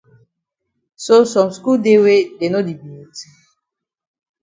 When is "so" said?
1.03-1.15